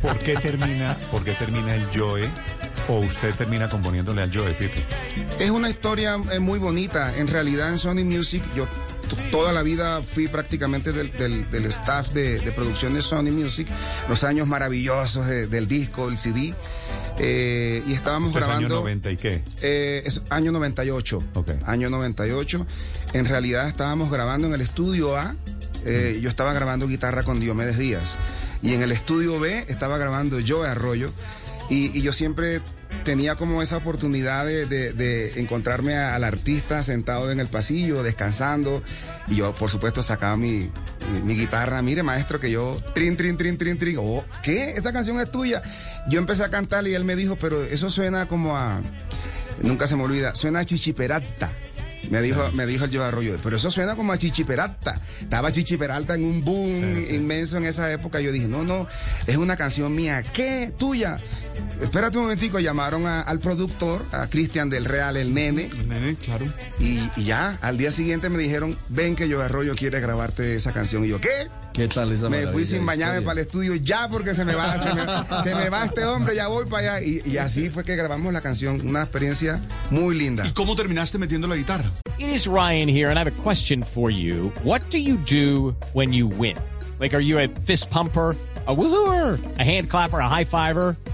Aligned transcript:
¿Por 0.00 0.16
qué 0.20 0.36
termina, 0.36 0.96
por 1.10 1.24
qué 1.24 1.32
termina 1.32 1.74
el 1.74 1.82
Joe 1.92 2.30
o 2.86 2.98
usted 3.00 3.34
termina 3.34 3.68
componiéndole 3.68 4.22
al 4.22 4.32
Joe, 4.32 4.52
Pipe? 4.54 4.80
Es 5.40 5.50
una 5.50 5.68
historia 5.68 6.16
eh, 6.30 6.38
muy 6.38 6.60
bonita. 6.60 7.16
En 7.16 7.26
realidad 7.26 7.68
en 7.70 7.78
Sony 7.78 8.04
Music 8.04 8.40
yo 8.54 8.68
toda 9.32 9.52
la 9.52 9.64
vida 9.64 10.00
fui 10.00 10.28
prácticamente 10.28 10.92
del, 10.92 11.10
del- 11.16 11.50
del 11.50 11.66
staff 11.66 12.10
de, 12.12 12.38
de 12.38 12.52
producción 12.52 12.94
de 12.94 13.02
Sony 13.02 13.32
Music, 13.32 13.66
los 14.08 14.22
años 14.22 14.46
maravillosos 14.46 15.26
de- 15.26 15.48
del 15.48 15.66
disco, 15.66 16.06
del 16.06 16.16
CD. 16.16 16.54
eh, 17.18 17.82
y 17.84 17.92
estábamos 17.94 18.28
Esto 18.28 18.38
es 18.38 18.44
año 18.44 18.52
grabando... 18.68 18.76
90 18.76 19.10
y 19.10 19.16
qué? 19.16 19.42
Eh, 19.62 20.04
es 20.06 20.22
año 20.30 20.52
98. 20.52 21.24
Ok. 21.34 21.50
Año 21.66 21.90
98. 21.90 22.64
En 23.14 23.24
realidad 23.26 23.66
estábamos 23.66 24.12
grabando 24.12 24.46
en 24.46 24.54
el 24.54 24.60
estudio 24.60 25.16
A. 25.16 25.34
eh, 25.88 26.18
yo 26.20 26.28
estaba 26.28 26.52
grabando 26.52 26.86
guitarra 26.86 27.22
con 27.22 27.40
Diomedes 27.40 27.78
Díaz. 27.78 28.16
Y 28.62 28.74
en 28.74 28.82
el 28.82 28.92
estudio 28.92 29.38
B 29.40 29.64
estaba 29.68 29.98
grabando 29.98 30.38
Joe 30.46 30.68
Arroyo. 30.68 31.12
Y, 31.70 32.00
yo 32.00 32.12
siempre 32.12 32.60
tenía 33.04 33.34
como 33.36 33.60
esa 33.60 33.76
oportunidad 33.76 34.46
de, 34.46 35.32
encontrarme 35.36 35.96
a- 35.96 36.14
al 36.14 36.24
artista 36.24 36.82
sentado 36.82 37.30
en 37.30 37.40
el 37.40 37.48
pasillo, 37.48 38.02
descansando. 38.02 38.82
Y 39.26 39.36
yo, 39.36 39.52
por 39.52 39.70
supuesto, 39.70 40.02
sacaba 40.02 40.36
mi, 40.36 40.70
mi 41.24 41.34
guitarra. 41.36 41.82
Mire, 41.82 42.02
maestro, 42.02 42.40
que 42.40 42.50
yo, 42.50 42.76
trin, 42.94 43.16
trin, 43.16 43.36
trin, 43.36 43.58
trin, 43.58 43.78
trin. 43.78 43.96
Oh, 44.00 44.24
¿qué? 44.42 44.70
Esa 44.72 44.92
canción 44.94 45.20
es 45.20 45.30
tuya. 45.30 45.62
Yo 46.08 46.18
empecé 46.18 46.42
a 46.44 46.48
cantar 46.50 46.86
y 46.88 46.94
él 46.94 47.04
me 47.04 47.16
dijo, 47.16 47.36
pero 47.36 47.62
eso 47.62 47.90
suena 47.90 48.26
como 48.28 48.56
a... 48.56 48.80
Nunca 49.62 49.86
se 49.86 49.96
me 49.96 50.04
olvida, 50.04 50.34
suena 50.34 50.60
a 50.60 50.64
chichiperata. 50.64 51.50
Me 52.10 52.22
dijo, 52.22 52.50
me 52.52 52.64
dijo 52.64 52.84
el 52.86 52.96
Joe 52.96 53.04
Arroyo, 53.04 53.36
pero 53.42 53.56
eso 53.56 53.70
suena 53.70 53.94
como 53.94 54.12
a 54.12 54.18
Chichiperalta. 54.18 54.98
Estaba 55.20 55.52
Chichiperalta 55.52 56.14
en 56.14 56.24
un 56.24 56.42
boom 56.42 56.94
Sí, 56.96 57.04
sí. 57.08 57.14
inmenso 57.16 57.58
en 57.58 57.64
esa 57.66 57.92
época. 57.92 58.20
Yo 58.20 58.32
dije, 58.32 58.48
no, 58.48 58.64
no, 58.64 58.86
es 59.26 59.36
una 59.36 59.56
canción 59.56 59.94
mía. 59.94 60.22
¿Qué? 60.22 60.72
Tuya. 60.78 61.18
Espérate 61.80 62.16
un 62.18 62.24
momentico, 62.24 62.58
llamaron 62.58 63.06
a- 63.06 63.20
al 63.22 63.38
productor, 63.38 64.04
a 64.12 64.26
Cristian 64.28 64.68
del 64.68 64.84
Real, 64.84 65.16
el 65.16 65.32
nene, 65.32 65.70
Nene, 65.86 66.16
claro. 66.16 66.44
y, 66.80 66.98
y 67.16 67.24
ya, 67.24 67.56
al 67.62 67.78
día 67.78 67.90
siguiente 67.92 68.28
me 68.28 68.38
dijeron, 68.42 68.76
ven 68.88 69.14
que 69.14 69.30
Joe 69.30 69.44
Arroyo 69.44 69.74
quiere 69.76 70.00
grabarte 70.00 70.54
esa 70.54 70.72
canción. 70.72 71.04
Y 71.04 71.08
yo, 71.08 71.20
¿qué? 71.20 71.28
¿Qué 71.72 71.86
tal 71.86 72.10
esa 72.10 72.28
Me 72.28 72.46
fui 72.48 72.64
sin 72.64 72.84
bañarme 72.84 73.22
para 73.22 73.40
el 73.40 73.46
estudio 73.46 73.76
ya 73.76 74.08
porque 74.08 74.34
se 74.34 74.44
me 74.44 74.54
va, 74.56 74.82
se 74.82 74.94
me, 74.94 75.42
se 75.44 75.54
me 75.54 75.68
va 75.70 75.84
este 75.84 76.04
hombre, 76.04 76.34
ya 76.34 76.48
voy 76.48 76.66
para 76.66 76.96
allá. 76.96 77.06
Y, 77.06 77.22
y 77.24 77.38
así 77.38 77.70
fue 77.70 77.84
que 77.84 77.94
grabamos 77.94 78.32
la 78.32 78.40
canción, 78.40 78.80
una 78.84 79.02
experiencia 79.02 79.60
muy 79.90 80.16
linda. 80.18 80.44
¿Y 80.46 80.50
cómo 80.50 80.74
terminaste 80.74 81.18
metiendo 81.18 81.46
la 81.46 81.54
guitarra? 81.54 81.90
It 82.18 82.28
is 82.30 82.46
Ryan 82.48 82.88
here, 82.88 83.06
and 83.10 83.16
I 83.16 83.20
have 83.20 83.28
a 83.32 83.42
question 83.44 83.84
for 83.84 84.10
you. 84.10 84.52
What 84.64 84.80
do 84.90 84.98
you 84.98 85.16
do 85.30 85.76
when 85.94 86.12
you 86.12 86.26
win? 86.26 86.56
Like, 86.98 87.14
are 87.14 87.22
you 87.24 87.38
a 87.38 87.46
fist 87.64 87.88
pumper? 87.90 88.34
A 88.66 88.72
woohooer, 88.74 89.38
a 89.58 89.62
hand 89.64 89.88
clapper, 89.88 90.18
a 90.20 90.28
high 90.28 90.44
fiver. 90.44 90.94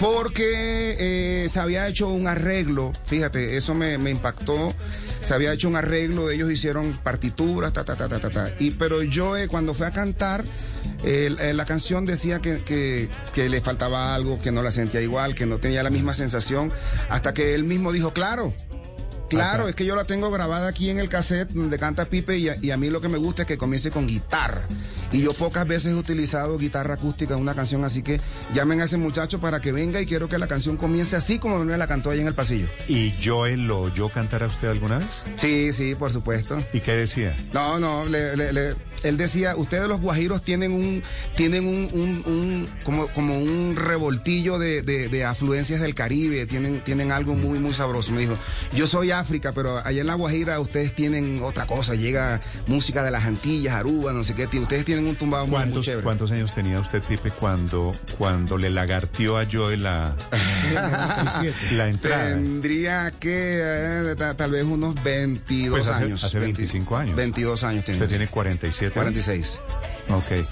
Porque 0.00 0.96
eh, 1.44 1.48
se 1.48 1.60
había 1.60 1.86
hecho 1.88 2.08
un 2.08 2.26
arreglo, 2.26 2.92
fíjate, 3.06 3.56
eso 3.56 3.74
me, 3.74 3.96
me 3.98 4.10
impactó. 4.10 4.74
Se 5.24 5.32
había 5.32 5.52
hecho 5.52 5.68
un 5.68 5.76
arreglo, 5.76 6.30
ellos 6.30 6.50
hicieron 6.50 6.98
partituras, 7.02 7.72
ta, 7.72 7.84
ta, 7.84 7.96
ta, 7.96 8.08
ta, 8.08 8.18
ta, 8.18 8.28
ta. 8.28 8.50
Y, 8.58 8.72
pero 8.72 9.02
yo 9.02 9.36
eh, 9.36 9.48
cuando 9.48 9.72
fui 9.72 9.86
a 9.86 9.90
cantar, 9.90 10.44
eh, 11.04 11.34
eh, 11.40 11.54
la 11.54 11.64
canción 11.64 12.04
decía 12.04 12.40
que, 12.40 12.58
que, 12.58 13.08
que 13.32 13.48
le 13.48 13.60
faltaba 13.62 14.14
algo, 14.14 14.40
que 14.42 14.52
no 14.52 14.62
la 14.62 14.70
sentía 14.70 15.00
igual, 15.00 15.34
que 15.34 15.46
no 15.46 15.58
tenía 15.58 15.82
la 15.82 15.90
misma 15.90 16.12
sensación, 16.12 16.70
hasta 17.08 17.32
que 17.32 17.54
él 17.54 17.64
mismo 17.64 17.92
dijo, 17.92 18.12
claro. 18.12 18.52
Claro, 19.30 19.62
Ajá. 19.62 19.70
es 19.70 19.74
que 19.74 19.86
yo 19.86 19.96
la 19.96 20.04
tengo 20.04 20.30
grabada 20.30 20.68
aquí 20.68 20.90
en 20.90 20.98
el 20.98 21.08
cassette 21.08 21.48
donde 21.48 21.78
canta 21.78 22.04
Pipe 22.04 22.36
y 22.36 22.50
a, 22.50 22.56
y 22.60 22.70
a 22.70 22.76
mí 22.76 22.90
lo 22.90 23.00
que 23.00 23.08
me 23.08 23.16
gusta 23.16 23.42
es 23.42 23.48
que 23.48 23.56
comience 23.56 23.90
con 23.90 24.06
guitarra. 24.06 24.62
Y 25.12 25.20
yo 25.22 25.32
pocas 25.32 25.66
veces 25.66 25.92
he 25.92 25.94
utilizado 25.94 26.58
guitarra 26.58 26.94
acústica 26.94 27.34
en 27.34 27.40
una 27.40 27.54
canción, 27.54 27.84
así 27.84 28.02
que 28.02 28.20
llamen 28.54 28.80
a 28.80 28.84
ese 28.84 28.96
muchacho 28.96 29.40
para 29.40 29.60
que 29.60 29.72
venga 29.72 30.00
y 30.00 30.06
quiero 30.06 30.28
que 30.28 30.38
la 30.38 30.48
canción 30.48 30.76
comience 30.76 31.16
así 31.16 31.38
como 31.38 31.58
me 31.64 31.76
la 31.76 31.86
cantó 31.86 32.10
ahí 32.10 32.20
en 32.20 32.26
el 32.28 32.34
pasillo. 32.34 32.66
¿Y 32.88 33.14
Joe 33.24 33.56
lo 33.56 33.80
oyó 33.82 34.08
cantar 34.08 34.42
a 34.42 34.46
usted 34.46 34.68
alguna 34.68 34.98
vez? 34.98 35.24
Sí, 35.36 35.72
sí, 35.72 35.94
por 35.94 36.12
supuesto. 36.12 36.62
¿Y 36.72 36.80
qué 36.80 36.92
decía? 36.92 37.36
No, 37.52 37.78
no, 37.78 38.04
le- 38.06 38.36
le- 38.36 38.52
le- 38.52 38.74
él 39.02 39.16
decía, 39.16 39.54
ustedes 39.56 39.86
los 39.88 40.00
guajiros 40.00 40.42
tienen 40.42 40.72
un, 40.72 41.02
tienen 41.36 41.66
un, 41.66 41.88
un- 41.92 42.22
un- 42.32 42.68
como, 42.84 43.06
como 43.08 43.36
un 43.38 43.76
revoltillo 43.76 44.58
de, 44.58 44.82
de- 44.82 45.08
de 45.08 45.24
afluencias 45.24 45.80
del 45.80 45.94
Caribe, 45.94 46.46
tienen, 46.46 46.80
tienen 46.80 47.12
algo 47.12 47.34
muy, 47.34 47.58
muy 47.58 47.74
sabroso. 47.74 48.12
Me 48.12 48.20
dijo, 48.22 48.38
yo 48.74 48.86
soy 48.86 49.10
África, 49.10 49.52
pero 49.52 49.78
allá 49.84 50.00
en 50.00 50.06
la 50.06 50.14
Guajira 50.14 50.58
ustedes 50.60 50.94
tienen 50.94 51.40
otra 51.42 51.66
cosa, 51.66 51.94
llega 51.94 52.40
música 52.66 53.02
de 53.02 53.10
las 53.10 53.24
Antillas, 53.24 53.74
Aruba, 53.74 54.12
no 54.12 54.22
sé 54.24 54.34
qué, 54.34 54.46
ustedes 54.58 54.84
tienen 54.84 54.93
un 54.98 55.16
tumbado 55.16 55.44
muy, 55.46 55.50
muy 55.52 55.60
¿Cuántos, 55.60 55.84
chévere. 55.84 56.02
¿Cuántos 56.04 56.30
años 56.32 56.54
tenía 56.54 56.80
usted, 56.80 57.02
Pipe, 57.02 57.30
cuando, 57.30 57.92
cuando 58.18 58.56
le 58.58 58.70
lagartió 58.70 59.38
a 59.38 59.46
Joe 59.50 59.76
la, 59.76 60.14
la 61.72 61.88
entrada? 61.88 62.28
Tendría 62.30 63.10
que 63.18 63.60
eh, 63.62 64.14
ta- 64.16 64.34
tal 64.36 64.50
vez 64.52 64.64
unos 64.64 64.94
22 65.02 65.70
Pues 65.78 65.88
hace- 65.88 66.04
años. 66.04 66.24
hace 66.24 66.38
20 66.38 66.58
25 66.58 66.96
años. 66.96 67.16
22 67.16 67.64
años 67.64 67.84
tenía. 67.84 67.98
Usted 68.02 68.08
tiene 68.08 68.28
47 68.28 68.86
años. 69.00 69.24
46. 69.24 69.58
Ok. 70.10 70.46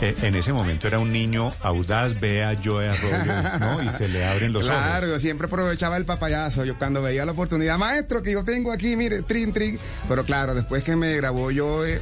Eh, 0.00 0.14
en 0.22 0.36
ese 0.36 0.52
momento 0.52 0.86
era 0.86 1.00
un 1.00 1.10
niño 1.12 1.50
audaz, 1.60 2.20
ve 2.20 2.44
a 2.44 2.54
Joe 2.62 2.88
Arroyo, 2.88 3.58
¿no? 3.58 3.82
Y 3.82 3.88
se 3.88 4.06
le 4.06 4.24
abren 4.24 4.52
los 4.52 4.64
Claro, 4.64 5.06
ojos. 5.06 5.16
yo 5.16 5.18
siempre 5.18 5.46
aprovechaba 5.48 5.96
el 5.96 6.04
papayazo. 6.04 6.64
Yo 6.64 6.78
cuando 6.78 7.02
veía 7.02 7.24
la 7.24 7.32
oportunidad, 7.32 7.78
maestro, 7.78 8.22
que 8.22 8.30
yo 8.30 8.44
tengo 8.44 8.70
aquí, 8.70 8.94
mire, 8.94 9.22
trin, 9.22 9.52
trin. 9.52 9.76
Pero 10.08 10.24
claro, 10.24 10.54
después 10.54 10.84
que 10.84 10.94
me 10.94 11.16
grabó 11.16 11.50
yo, 11.50 11.84
eh, 11.84 12.00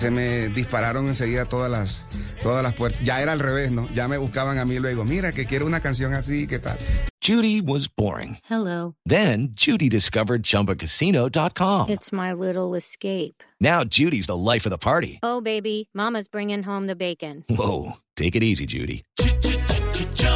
se 0.00 0.10
me 0.10 0.48
dispararon 0.48 1.08
enseguida 1.08 1.44
todas 1.44 1.70
las, 1.70 2.06
todas 2.42 2.62
las 2.62 2.72
puertas. 2.72 3.04
Ya 3.04 3.20
era 3.20 3.32
al 3.32 3.38
revés, 3.38 3.70
¿no? 3.70 3.86
Ya 3.88 4.08
me 4.08 4.16
buscaban 4.16 4.58
a 4.58 4.64
mí 4.64 4.78
luego, 4.78 5.04
mira, 5.04 5.32
que 5.32 5.44
quiero 5.44 5.66
una 5.66 5.80
canción 5.80 6.14
así, 6.14 6.46
¿qué 6.46 6.58
tal? 6.58 6.78
Judy 7.22 7.60
was 7.60 7.86
boring. 7.86 8.38
Hello. 8.48 8.94
Then 9.04 9.50
Judy 9.54 9.90
discovered 9.90 10.42
ChumbaCasino.com. 10.42 11.90
It's 11.90 12.12
my 12.12 12.32
little 12.32 12.74
escape. 12.74 13.44
Now 13.60 13.84
Judy's 13.84 14.26
the 14.26 14.36
life 14.38 14.64
of 14.64 14.70
the 14.70 14.78
party. 14.78 15.18
Oh, 15.22 15.42
baby, 15.42 15.90
Mama's 15.92 16.28
bringing 16.28 16.62
home 16.62 16.86
the 16.86 16.96
bacon. 16.96 17.44
Whoa, 17.50 17.98
take 18.16 18.34
it 18.34 18.42
easy, 18.42 18.64
Judy. 18.64 19.04